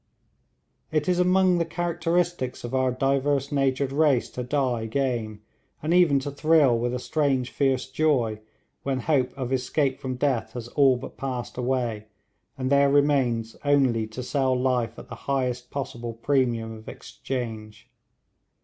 [0.91, 5.43] It is among the characteristics of our diverse natured race to die game,
[5.83, 8.39] and even to thrill with a strange fierce joy
[8.81, 12.07] when hope of escape from death has all but passed away
[12.57, 17.87] and there remains only to sell life at the highest possible premium of exchange.